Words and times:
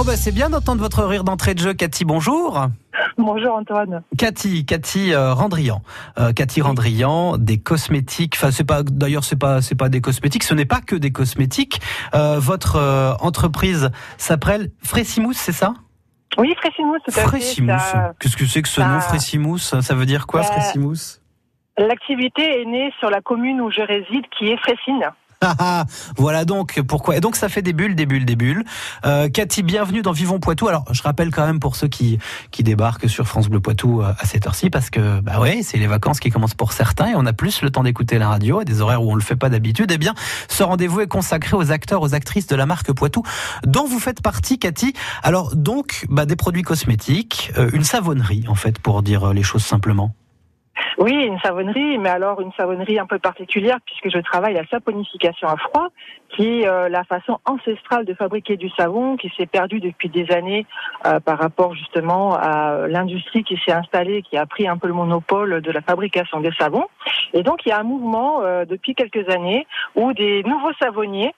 Oh 0.00 0.02
bah 0.02 0.16
c'est 0.16 0.32
bien 0.32 0.48
d'entendre 0.48 0.80
votre 0.80 1.04
rire 1.04 1.24
d'entrée 1.24 1.52
de 1.52 1.58
jeu, 1.58 1.74
Cathy. 1.74 2.06
Bonjour. 2.06 2.68
Bonjour 3.18 3.54
Antoine. 3.54 4.02
Cathy, 4.16 4.64
Cathy 4.64 5.12
euh, 5.12 5.34
Randrian, 5.34 5.82
euh, 6.18 6.32
Cathy 6.32 6.62
Randrian, 6.62 7.36
des 7.36 7.58
cosmétiques. 7.58 8.32
Enfin, 8.36 8.50
c'est 8.50 8.64
pas 8.64 8.82
d'ailleurs 8.82 9.24
c'est 9.24 9.38
pas 9.38 9.60
c'est 9.60 9.74
pas 9.74 9.90
des 9.90 10.00
cosmétiques. 10.00 10.44
Ce 10.44 10.54
n'est 10.54 10.64
pas 10.64 10.80
que 10.80 10.96
des 10.96 11.12
cosmétiques. 11.12 11.82
Euh, 12.14 12.38
votre 12.38 12.78
entreprise 13.20 13.90
s'appelle 14.16 14.70
Fressimous, 14.82 15.34
c'est 15.34 15.52
ça? 15.52 15.74
Oui, 16.38 16.54
Fressimous, 16.56 16.96
tout 17.04 17.10
à. 17.10 17.78
Ça- 17.78 18.14
Qu'est-ce 18.18 18.38
que 18.38 18.46
c'est 18.46 18.62
que 18.62 18.68
ce 18.68 18.80
ça- 18.80 18.88
nom 18.88 19.00
Fressimous 19.00 19.58
Ça 19.58 19.94
veut 19.94 20.06
dire 20.06 20.26
quoi, 20.26 20.40
Bah, 20.40 20.46
Fressimous 20.46 21.18
L'activité 21.76 22.62
est 22.62 22.64
née 22.64 22.90
sur 23.00 23.10
la 23.10 23.20
commune 23.20 23.60
où 23.60 23.70
je 23.70 23.82
réside, 23.82 24.24
qui 24.38 24.46
est 24.48 24.56
Fressines. 24.56 25.10
Voilà 26.16 26.44
donc 26.44 26.80
pourquoi. 26.86 27.16
Et 27.16 27.20
donc 27.20 27.36
ça 27.36 27.48
fait 27.48 27.62
des 27.62 27.72
bulles, 27.72 27.94
des 27.94 28.06
bulles, 28.06 28.24
des 28.24 28.36
bulles. 28.36 28.64
Euh, 29.06 29.28
Cathy, 29.28 29.62
bienvenue 29.62 30.02
dans 30.02 30.12
Vivons 30.12 30.38
Poitou. 30.38 30.68
Alors 30.68 30.84
je 30.92 31.02
rappelle 31.02 31.30
quand 31.30 31.46
même 31.46 31.60
pour 31.60 31.76
ceux 31.76 31.88
qui 31.88 32.18
qui 32.50 32.62
débarquent 32.62 33.08
sur 33.08 33.26
France 33.26 33.48
Bleu 33.48 33.60
Poitou 33.60 34.02
euh, 34.02 34.12
à 34.18 34.26
cette 34.26 34.46
heure-ci, 34.46 34.70
parce 34.70 34.90
que 34.90 35.20
bah 35.20 35.40
ouais, 35.40 35.62
c'est 35.62 35.78
les 35.78 35.86
vacances 35.86 36.20
qui 36.20 36.30
commencent 36.30 36.54
pour 36.54 36.72
certains 36.72 37.08
et 37.08 37.14
on 37.16 37.24
a 37.26 37.32
plus 37.32 37.62
le 37.62 37.70
temps 37.70 37.82
d'écouter 37.82 38.18
la 38.18 38.28
radio 38.28 38.60
à 38.60 38.64
des 38.64 38.80
horaires 38.80 39.02
où 39.02 39.10
on 39.10 39.14
le 39.14 39.22
fait 39.22 39.36
pas 39.36 39.48
d'habitude. 39.48 39.90
Eh 39.92 39.98
bien, 39.98 40.14
ce 40.48 40.62
rendez-vous 40.62 41.00
est 41.00 41.08
consacré 41.08 41.56
aux 41.56 41.72
acteurs, 41.72 42.02
aux 42.02 42.14
actrices 42.14 42.46
de 42.46 42.56
la 42.56 42.66
marque 42.66 42.92
Poitou, 42.92 43.22
dont 43.64 43.86
vous 43.86 43.98
faites 43.98 44.20
partie, 44.20 44.58
Cathy. 44.58 44.92
Alors 45.22 45.56
donc, 45.56 46.06
bah, 46.10 46.26
des 46.26 46.36
produits 46.36 46.62
cosmétiques, 46.62 47.52
euh, 47.56 47.70
une 47.72 47.84
savonnerie 47.84 48.44
en 48.48 48.54
fait, 48.54 48.78
pour 48.78 49.02
dire 49.02 49.32
les 49.32 49.42
choses 49.42 49.64
simplement. 49.64 50.14
Oui, 51.02 51.14
une 51.14 51.38
savonnerie, 51.40 51.96
mais 51.96 52.10
alors 52.10 52.42
une 52.42 52.52
savonnerie 52.52 52.98
un 52.98 53.06
peu 53.06 53.18
particulière 53.18 53.78
puisque 53.86 54.14
je 54.14 54.20
travaille 54.22 54.52
la 54.52 54.66
saponification 54.66 55.48
à 55.48 55.56
froid, 55.56 55.88
qui 56.28 56.60
est 56.60 56.68
euh, 56.68 56.90
la 56.90 57.04
façon 57.04 57.38
ancestrale 57.46 58.04
de 58.04 58.12
fabriquer 58.12 58.58
du 58.58 58.68
savon 58.68 59.16
qui 59.16 59.32
s'est 59.34 59.46
perdue 59.46 59.80
depuis 59.80 60.10
des 60.10 60.30
années 60.30 60.66
euh, 61.06 61.18
par 61.18 61.38
rapport 61.38 61.74
justement 61.74 62.34
à 62.34 62.86
l'industrie 62.86 63.44
qui 63.44 63.58
s'est 63.64 63.72
installée, 63.72 64.20
qui 64.20 64.36
a 64.36 64.44
pris 64.44 64.68
un 64.68 64.76
peu 64.76 64.88
le 64.88 64.92
monopole 64.92 65.62
de 65.62 65.70
la 65.72 65.80
fabrication 65.80 66.40
des 66.40 66.52
savons. 66.58 66.86
Et 67.32 67.42
donc 67.42 67.64
il 67.64 67.70
y 67.70 67.72
a 67.72 67.80
un 67.80 67.82
mouvement 67.82 68.42
euh, 68.42 68.66
depuis 68.66 68.94
quelques 68.94 69.26
années 69.30 69.66
où 69.94 70.12
des 70.12 70.42
nouveaux 70.42 70.74
savonniers 70.82 71.34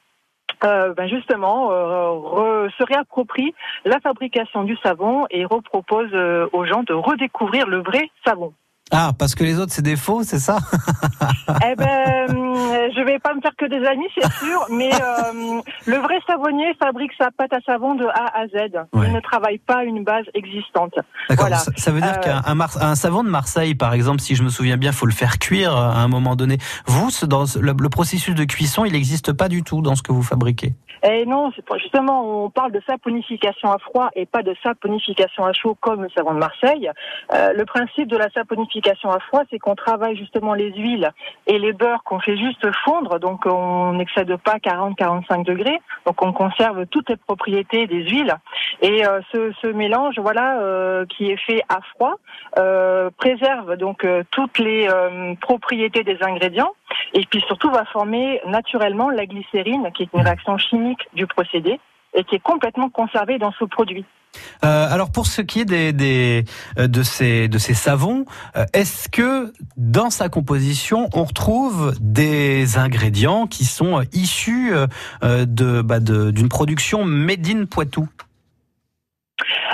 euh, 0.65 0.93
ben 0.95 1.09
justement, 1.09 1.71
euh, 1.71 2.11
re- 2.11 2.71
se 2.77 2.85
réapproprient 2.85 3.55
la 3.85 4.01
fabrication 4.01 4.65
du 4.65 4.77
savon 4.79 5.27
et 5.31 5.45
reproposent 5.45 6.15
euh, 6.15 6.49
aux 6.53 6.65
gens 6.65 6.83
de 6.83 6.95
redécouvrir 6.95 7.69
le 7.69 7.79
vrai 7.79 8.11
savon. 8.25 8.53
Ah, 8.95 9.13
parce 9.17 9.35
que 9.35 9.43
les 9.43 9.59
autres 9.59 9.73
c'est 9.73 9.83
des 9.83 9.97
faux, 9.97 10.23
c'est 10.23 10.39
ça? 10.39 10.59
Eh 11.65 11.75
ben, 11.77 12.29
euh, 12.31 12.52
je 12.55 13.03
vais 13.05 13.19
pas 13.19 13.35
me 13.35 13.41
faire 13.41 13.55
que 13.57 13.67
des 13.67 13.85
amis, 13.87 14.07
c'est 14.17 14.31
sûr, 14.45 14.67
mais 14.71 14.91
euh, 14.95 15.61
le 15.87 15.97
vrai 15.97 16.19
savonnier 16.27 16.75
fabrique 16.83 17.13
sa 17.19 17.31
pâte 17.31 17.53
à 17.53 17.61
savon 17.61 17.95
de 17.95 18.07
A 18.07 18.39
à 18.39 18.47
Z. 18.49 18.75
Ouais. 18.93 19.07
Il 19.07 19.13
ne 19.13 19.21
travaille 19.21 19.59
pas 19.59 19.85
une 19.85 20.05
base 20.05 20.25
existante. 20.35 20.95
D'accord. 21.29 21.47
Voilà. 21.47 21.57
Ça, 21.59 21.71
ça 21.77 21.91
veut 21.91 22.01
dire 22.01 22.15
Euh, 22.17 22.21
qu'un 22.21 22.43
un, 22.47 22.55
Mar- 22.55 22.83
un 22.83 22.95
savon 22.95 23.23
de 23.25 23.29
Marseille, 23.29 23.75
par 23.75 23.95
exemple, 23.95 24.21
si 24.21 24.35
je 24.35 24.43
me 24.43 24.49
souviens 24.49 24.77
bien, 24.77 24.93
faut 24.93 25.07
le 25.07 25.13
faire 25.13 25.39
cuire 25.39 25.77
à 25.77 26.01
un 26.01 26.09
moment 26.09 26.37
donné. 26.37 26.59
Vous, 26.87 27.09
dans 27.27 27.45
le, 27.61 27.73
le 27.79 27.89
processus 27.89 28.35
de 28.35 28.45
cuisson, 28.45 28.85
il 28.85 28.93
n'existe 28.93 29.33
pas 29.33 29.49
du 29.49 29.63
tout 29.63 29.83
dans 29.83 29.95
ce 29.95 30.03
que 30.03 30.13
vous 30.13 30.23
fabriquez? 30.23 30.73
Et 31.05 31.27
non, 31.27 31.51
c'est 31.57 31.65
pas- 31.65 31.79
justement, 31.79 32.45
on 32.45 32.51
parle 32.51 32.71
de 32.71 32.81
saponification 32.87 33.73
à 33.73 33.79
froid 33.79 34.09
et 34.15 34.25
pas 34.25 34.43
de 34.43 34.55
saponification 34.63 35.45
à 35.45 35.53
chaud 35.53 35.77
comme 35.81 36.03
le 36.03 36.09
savon 36.11 36.33
de 36.35 36.39
Marseille. 36.39 36.89
Euh, 37.35 37.53
le 37.55 37.65
principe 37.65 38.07
de 38.09 38.17
la 38.17 38.31
saponification 38.31 39.11
à 39.11 39.19
froid, 39.19 39.43
c'est 39.51 39.59
qu'on 39.59 39.75
travaille 39.75 40.17
justement 40.17 40.55
les 40.55 40.73
huiles 40.73 41.11
et 41.49 41.59
les 41.59 41.73
beurres 41.73 42.05
qu'on 42.05 42.21
fait 42.21 42.37
juste 42.43 42.67
fondre, 42.85 43.19
donc 43.19 43.47
on 43.47 43.93
n'excède 43.95 44.37
pas 44.37 44.57
40-45 44.57 45.45
degrés, 45.45 45.81
donc 46.07 46.21
on 46.23 46.33
conserve 46.33 46.87
toutes 46.87 47.09
les 47.11 47.17
propriétés 47.17 47.87
des 47.87 48.09
huiles. 48.09 48.35
Et 48.81 49.07
euh, 49.07 49.21
ce, 49.33 49.67
mélange, 49.69 50.19
voilà, 50.19 50.61
euh, 50.61 51.07
qui 51.07 51.31
est 51.31 51.37
fait 51.37 51.63
à 51.69 51.81
froid, 51.95 52.17
euh, 52.59 53.11
préserve 53.17 53.77
donc 53.77 54.07
toutes 54.31 54.59
les 54.59 54.89
propriétés 55.41 56.05
des 56.05 56.19
ingrédients 56.23 56.73
et 57.15 57.25
puis 57.25 57.41
surtout 57.47 57.71
va 57.71 57.85
former 57.87 58.41
naturellement 58.47 59.11
la 59.11 59.27
glycérine, 59.27 59.91
qui 59.95 60.05
est 60.05 60.09
une 60.15 60.23
réaction 60.23 60.59
chimique 60.59 61.09
du 61.13 61.27
procédé 61.27 61.79
et 62.15 62.25
qui 62.25 62.37
est 62.37 62.43
complètement 62.43 62.91
conservée 62.91 63.39
dans 63.39 63.53
ce 63.53 63.65
produit. 63.65 64.05
Euh, 64.65 64.87
alors, 64.91 65.11
pour 65.11 65.27
ce 65.27 65.43
qui 65.43 65.61
est 65.61 65.65
des, 65.65 65.93
des 65.93 66.45
euh, 66.79 66.87
de 66.87 67.03
ces 67.03 67.49
de 67.49 67.59
ces 67.59 67.75
savons, 67.75 68.25
euh, 68.57 68.65
est-ce 68.73 69.09
que 69.09 69.53
dans 69.77 70.11
sa 70.11 70.29
composition, 70.29 71.09
on 71.13 71.25
retrouve 71.25 71.95
des 72.01 72.79
ingrédients 72.79 73.47
qui 73.47 73.65
sont 73.65 74.01
euh, 74.01 74.05
issus 74.13 74.73
de 75.23 75.83
bah, 75.83 76.01
d'une 76.01 76.49
production 76.49 77.05
made 77.05 77.47
in 77.49 77.65
Poitou? 77.67 78.09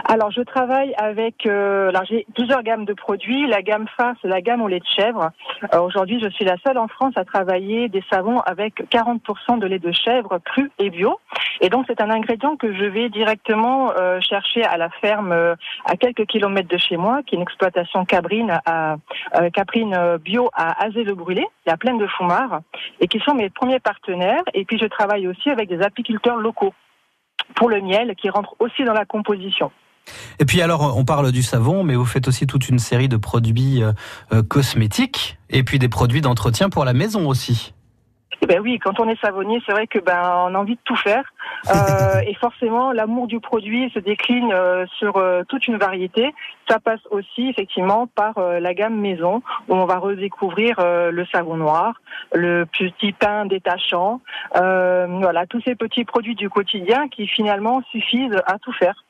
Alors, 0.04 0.30
je 0.30 0.40
travaille 0.40 0.94
avec, 0.96 1.46
euh, 1.46 1.88
alors 1.88 2.04
j'ai 2.04 2.26
plusieurs 2.34 2.62
gammes 2.62 2.84
de 2.84 2.94
produits. 2.94 3.46
La 3.46 3.62
gamme 3.62 3.86
phare, 3.96 4.14
c'est 4.22 4.28
la 4.28 4.40
gamme 4.40 4.62
au 4.62 4.68
lait 4.68 4.80
de 4.80 4.86
chèvre. 4.96 5.30
Euh, 5.74 5.80
Aujourd'hui, 5.80 6.20
je 6.22 6.28
suis 6.30 6.44
la 6.44 6.56
seule 6.66 6.78
en 6.78 6.88
France 6.88 7.14
à 7.16 7.24
travailler 7.24 7.88
des 7.88 8.02
savons 8.10 8.40
avec 8.40 8.82
40% 8.90 9.58
de 9.58 9.66
lait 9.66 9.78
de 9.78 9.92
chèvre 9.92 10.38
cru 10.44 10.70
et 10.78 10.90
bio. 10.90 11.18
Et 11.60 11.68
donc, 11.68 11.86
c'est 11.88 12.00
un 12.00 12.10
ingrédient 12.10 12.56
que 12.56 12.72
je 12.72 12.84
vais 12.84 13.08
directement 13.08 13.90
euh, 13.96 14.20
chercher 14.20 14.64
à 14.64 14.76
la 14.76 14.90
ferme 14.90 15.32
euh, 15.32 15.54
à 15.84 15.96
quelques 15.96 16.26
kilomètres 16.26 16.68
de 16.68 16.78
chez 16.78 16.96
moi, 16.96 17.22
qui 17.26 17.34
est 17.34 17.38
une 17.38 17.42
exploitation 17.42 18.04
caprine, 18.04 18.60
à, 18.64 18.96
euh, 19.34 19.50
caprine 19.50 19.94
euh, 19.94 20.18
bio 20.18 20.50
à 20.54 20.84
Azé-le-Brûlé, 20.84 21.46
la 21.66 21.76
plaine 21.76 21.98
de 21.98 22.06
Foumard, 22.06 22.60
et 23.00 23.08
qui 23.08 23.18
sont 23.20 23.34
mes 23.34 23.50
premiers 23.50 23.80
partenaires. 23.80 24.42
Et 24.54 24.64
puis, 24.64 24.78
je 24.78 24.86
travaille 24.86 25.26
aussi 25.26 25.50
avec 25.50 25.68
des 25.68 25.82
apiculteurs 25.82 26.36
locaux 26.36 26.72
pour 27.54 27.68
le 27.68 27.80
miel, 27.80 28.14
qui 28.16 28.30
rentre 28.30 28.54
aussi 28.58 28.84
dans 28.84 28.92
la 28.92 29.04
composition. 29.04 29.70
Et 30.38 30.44
puis 30.44 30.62
alors, 30.62 30.96
on 30.96 31.04
parle 31.04 31.32
du 31.32 31.42
savon, 31.42 31.84
mais 31.84 31.94
vous 31.94 32.04
faites 32.04 32.28
aussi 32.28 32.46
toute 32.46 32.68
une 32.68 32.78
série 32.78 33.08
de 33.08 33.16
produits 33.16 33.82
euh, 33.82 33.92
euh, 34.32 34.42
cosmétiques 34.42 35.38
et 35.50 35.62
puis 35.62 35.78
des 35.78 35.88
produits 35.88 36.20
d'entretien 36.20 36.70
pour 36.70 36.84
la 36.84 36.92
maison 36.92 37.28
aussi. 37.28 37.74
Eh 38.40 38.46
ben 38.46 38.60
oui, 38.60 38.78
quand 38.78 39.00
on 39.00 39.08
est 39.08 39.20
savonnier, 39.20 39.60
c'est 39.66 39.72
vrai 39.72 39.86
que 39.86 39.98
ben 39.98 40.20
on 40.22 40.54
a 40.54 40.58
envie 40.58 40.76
de 40.76 40.80
tout 40.84 40.96
faire, 40.96 41.24
Euh, 41.68 42.20
et 42.20 42.34
forcément 42.34 42.92
l'amour 42.92 43.26
du 43.26 43.40
produit 43.40 43.90
se 43.90 43.98
décline 43.98 44.52
euh, 44.52 44.86
sur 44.98 45.16
euh, 45.16 45.42
toute 45.48 45.66
une 45.66 45.76
variété. 45.76 46.32
Ça 46.68 46.78
passe 46.78 47.00
aussi 47.10 47.48
effectivement 47.48 48.06
par 48.06 48.38
euh, 48.38 48.60
la 48.60 48.74
gamme 48.74 48.98
maison, 48.98 49.42
où 49.68 49.74
on 49.74 49.84
va 49.84 49.98
redécouvrir 49.98 50.76
euh, 50.78 51.10
le 51.10 51.26
savon 51.26 51.56
noir, 51.56 52.00
le 52.32 52.64
petit 52.64 53.12
pain 53.12 53.44
détachant, 53.44 54.20
euh, 54.56 55.06
voilà 55.20 55.46
tous 55.46 55.60
ces 55.62 55.74
petits 55.74 56.04
produits 56.04 56.36
du 56.36 56.48
quotidien 56.48 57.08
qui 57.08 57.26
finalement 57.26 57.82
suffisent 57.90 58.40
à 58.46 58.58
tout 58.58 58.72
faire. 58.72 59.04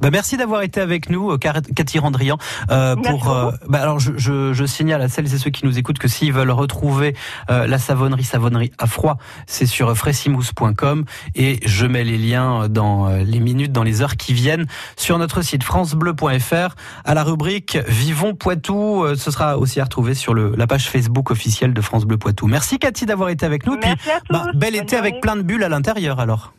Bah, 0.00 0.10
merci 0.10 0.36
d'avoir 0.36 0.62
été 0.62 0.80
avec 0.80 1.10
nous, 1.10 1.30
euh, 1.32 1.38
Cathy 1.38 1.98
Randrian. 1.98 2.38
Euh, 2.70 2.96
pour, 2.96 3.30
euh, 3.30 3.52
bah, 3.68 3.80
alors, 3.80 3.98
je, 3.98 4.12
je, 4.16 4.52
je 4.52 4.64
signale 4.64 5.02
à 5.02 5.08
celles 5.08 5.32
et 5.32 5.38
ceux 5.38 5.50
qui 5.50 5.64
nous 5.66 5.78
écoutent 5.78 5.98
que 5.98 6.08
s'ils 6.08 6.32
veulent 6.32 6.50
retrouver 6.50 7.16
euh, 7.50 7.66
la 7.66 7.78
savonnerie, 7.78 8.24
savonnerie 8.24 8.72
à 8.78 8.86
froid, 8.86 9.18
c'est 9.46 9.66
sur 9.66 9.96
fressimous.com 9.96 11.04
et 11.34 11.60
je 11.64 11.86
mets 11.86 12.04
les 12.04 12.18
liens 12.18 12.68
dans 12.68 13.08
euh, 13.08 13.22
les 13.22 13.40
minutes, 13.40 13.72
dans 13.72 13.82
les 13.82 14.02
heures 14.02 14.16
qui 14.16 14.34
viennent 14.34 14.66
sur 14.96 15.18
notre 15.18 15.42
site 15.42 15.62
francebleu.fr 15.62 16.74
à 17.04 17.14
la 17.14 17.22
rubrique 17.22 17.78
Vivons 17.88 18.34
Poitou. 18.34 19.04
Euh, 19.04 19.16
Ce 19.16 19.30
sera 19.30 19.58
aussi 19.58 19.80
à 19.80 19.84
retrouver 19.84 20.14
sur 20.14 20.34
le, 20.34 20.54
la 20.56 20.66
page 20.66 20.88
Facebook 20.88 21.30
officielle 21.30 21.74
de 21.74 21.80
France 21.80 22.04
Bleu 22.04 22.18
Poitou. 22.18 22.46
Merci 22.46 22.78
Cathy 22.78 23.06
d'avoir 23.06 23.28
été 23.28 23.46
avec 23.46 23.66
nous. 23.66 23.76
Merci 23.82 24.10
à 24.10 24.20
tous. 24.20 24.32
bah, 24.32 24.46
bel 24.54 24.74
Bonne 24.74 24.82
été 24.82 24.96
avec 24.96 25.20
plein 25.20 25.36
de 25.36 25.42
bulles 25.42 25.64
à 25.64 25.68
l'intérieur 25.68 26.20
alors. 26.20 26.52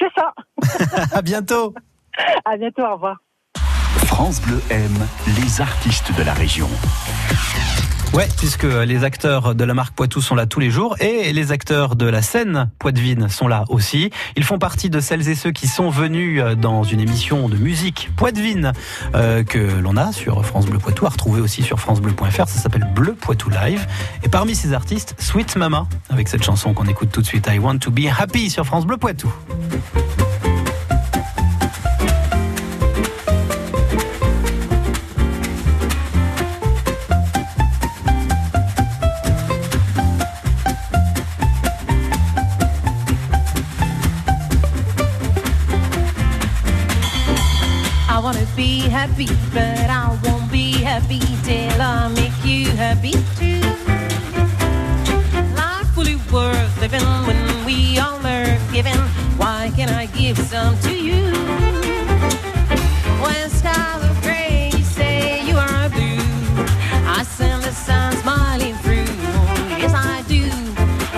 C'est 0.00 0.08
ça. 0.14 1.06
à 1.12 1.22
bientôt. 1.22 1.74
À 2.44 2.56
bientôt. 2.56 2.82
Au 2.82 2.94
revoir. 2.94 3.16
France 4.06 4.40
Bleu 4.42 4.60
aime 4.70 5.06
les 5.40 5.60
artistes 5.60 6.16
de 6.16 6.22
la 6.22 6.34
région. 6.34 6.68
Ouais, 8.14 8.26
puisque 8.38 8.64
les 8.64 9.04
acteurs 9.04 9.54
de 9.54 9.64
la 9.64 9.74
marque 9.74 9.94
Poitou 9.94 10.22
sont 10.22 10.34
là 10.34 10.46
tous 10.46 10.60
les 10.60 10.70
jours 10.70 10.96
et 10.98 11.32
les 11.32 11.52
acteurs 11.52 11.94
de 11.94 12.06
la 12.06 12.22
scène 12.22 12.70
Poitevine 12.78 13.28
sont 13.28 13.48
là 13.48 13.64
aussi. 13.68 14.10
Ils 14.34 14.44
font 14.44 14.58
partie 14.58 14.88
de 14.88 14.98
celles 15.00 15.28
et 15.28 15.34
ceux 15.34 15.50
qui 15.50 15.66
sont 15.68 15.90
venus 15.90 16.40
euh, 16.40 16.54
dans 16.54 16.84
une 16.84 17.00
émission 17.00 17.50
de 17.50 17.56
musique 17.56 18.08
Poitevine 18.16 18.72
euh, 19.14 19.44
que 19.44 19.58
l'on 19.58 19.96
a 19.98 20.12
sur 20.12 20.44
France 20.44 20.66
Bleu 20.66 20.78
Poitou, 20.78 21.04
à 21.04 21.10
retrouver 21.10 21.42
aussi 21.42 21.62
sur 21.62 21.78
francebleu.fr. 21.78 22.48
Ça 22.48 22.60
s'appelle 22.60 22.88
Bleu 22.94 23.12
Poitou 23.12 23.50
Live. 23.50 23.86
Et 24.22 24.28
parmi 24.28 24.54
ces 24.54 24.72
artistes, 24.72 25.14
Sweet 25.18 25.56
Mama, 25.56 25.86
avec 26.08 26.28
cette 26.28 26.42
chanson 26.42 26.72
qu'on 26.72 26.86
écoute 26.86 27.10
tout 27.12 27.20
de 27.20 27.26
suite, 27.26 27.46
I 27.52 27.58
Want 27.58 27.78
to 27.78 27.90
Be 27.90 28.06
Happy 28.18 28.48
sur 28.48 28.64
France 28.64 28.86
Bleu 28.86 28.96
Poitou. 28.96 29.30
be 48.58 48.80
happy, 48.80 49.28
but 49.54 49.88
I 49.88 50.18
won't 50.24 50.50
be 50.50 50.72
happy 50.72 51.20
till 51.44 51.80
I 51.80 52.08
make 52.08 52.38
you 52.44 52.66
happy 52.70 53.12
too. 53.38 53.60
Life 55.54 55.86
fully 55.94 56.16
worth 56.32 56.80
living 56.80 57.06
when 57.28 57.64
we 57.64 58.00
all 58.00 58.18
are 58.26 58.58
giving. 58.72 58.98
Why 59.38 59.70
can't 59.76 59.92
I 59.92 60.06
give 60.06 60.36
some 60.38 60.76
to 60.80 60.92
you? 60.92 61.22
When 63.22 63.48
skies 63.48 64.02
are 64.08 64.22
gray, 64.22 64.72
you 64.76 64.82
say 64.82 65.46
you 65.46 65.56
are 65.56 65.88
blue. 65.88 66.18
I 67.06 67.22
send 67.22 67.62
the 67.62 67.70
sun 67.70 68.16
smiling 68.16 68.74
through. 68.82 69.14
Yes, 69.78 69.94
I 69.94 70.24
do. 70.26 70.50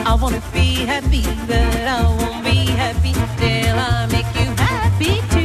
I 0.05 0.13
wanna 0.21 0.43
be 0.53 0.85
happy, 0.93 1.25
but 1.49 1.89
I 1.89 2.03
won't 2.21 2.45
be 2.45 2.67
happy 2.83 3.15
till 3.41 3.79
I 3.79 4.07
make 4.13 4.31
you 4.39 4.49
happy 4.61 5.15
too. 5.31 5.40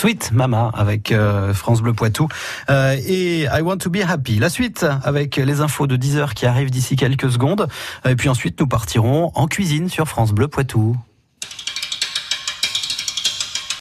Sweet 0.00 0.32
Mama 0.32 0.70
avec 0.72 1.12
euh, 1.12 1.52
France 1.52 1.82
Bleu 1.82 1.92
Poitou 1.92 2.26
euh, 2.70 2.96
et 3.06 3.42
I 3.42 3.60
Want 3.60 3.76
to 3.76 3.90
Be 3.90 3.98
Happy. 3.98 4.38
La 4.38 4.48
suite 4.48 4.86
avec 5.04 5.36
les 5.36 5.60
infos 5.60 5.86
de 5.86 5.96
10 5.96 6.16
heures 6.16 6.32
qui 6.32 6.46
arrivent 6.46 6.70
d'ici 6.70 6.96
quelques 6.96 7.30
secondes. 7.30 7.68
Et 8.08 8.16
puis 8.16 8.30
ensuite, 8.30 8.58
nous 8.58 8.66
partirons 8.66 9.30
en 9.34 9.46
cuisine 9.46 9.90
sur 9.90 10.08
France 10.08 10.32
Bleu 10.32 10.48
Poitou. 10.48 10.96